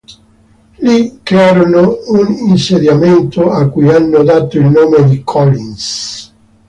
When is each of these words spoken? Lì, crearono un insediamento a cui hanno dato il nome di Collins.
Lì, 0.77 1.19
crearono 1.21 1.95
un 2.07 2.25
insediamento 2.49 3.51
a 3.51 3.69
cui 3.69 3.87
hanno 3.89 4.23
dato 4.23 4.57
il 4.57 4.65
nome 4.65 5.07
di 5.07 5.21
Collins. 5.23 6.33